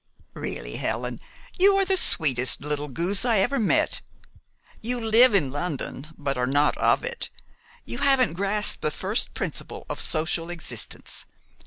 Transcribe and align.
Really, 0.33 0.77
Helen, 0.77 1.19
you 1.59 1.77
are 1.77 1.85
the 1.85 1.95
sweetest 1.95 2.61
little 2.61 2.87
goose 2.87 3.23
I 3.23 3.37
ever 3.37 3.59
met. 3.59 4.01
You 4.81 4.99
live 4.99 5.35
in 5.35 5.51
London, 5.51 6.07
but 6.17 6.39
are 6.39 6.47
not 6.47 6.75
of 6.79 7.03
it. 7.03 7.29
You 7.85 7.99
haven't 7.99 8.33
grasped 8.33 8.81
the 8.81 8.89
first 8.89 9.35
principle 9.35 9.85
of 9.91 10.01
social 10.01 10.49
existence. 10.49 11.27